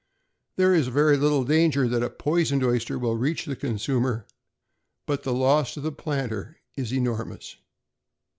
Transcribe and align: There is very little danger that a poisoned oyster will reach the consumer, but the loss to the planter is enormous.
There 0.55 0.73
is 0.73 0.87
very 0.87 1.15
little 1.15 1.43
danger 1.43 1.87
that 1.87 2.01
a 2.01 2.09
poisoned 2.09 2.63
oyster 2.63 2.97
will 2.97 3.15
reach 3.17 3.45
the 3.45 3.55
consumer, 3.55 4.25
but 5.05 5.21
the 5.21 5.31
loss 5.31 5.75
to 5.75 5.79
the 5.81 5.91
planter 5.91 6.57
is 6.75 6.91
enormous. 6.91 7.57